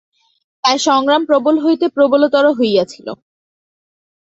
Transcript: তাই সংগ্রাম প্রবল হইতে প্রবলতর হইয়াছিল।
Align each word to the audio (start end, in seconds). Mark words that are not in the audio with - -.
তাই 0.63 0.77
সংগ্রাম 0.87 1.21
প্রবল 1.25 1.55
হইতে 1.65 1.85
প্রবলতর 1.89 2.45
হইয়াছিল। 2.51 3.07